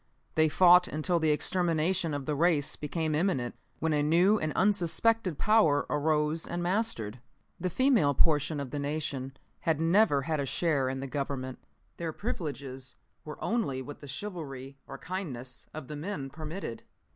[0.33, 5.37] They fought until the extermination of the race became imminent, when a new and unsuspected
[5.37, 7.19] power arose and mastered.
[7.59, 11.59] "The female portion of the nation had never had a share in the Government.
[11.97, 12.95] Their privileges
[13.25, 16.81] were only what the chivalry or kindness of the men permitted.